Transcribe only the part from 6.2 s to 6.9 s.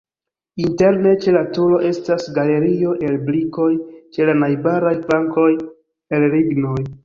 lignoj.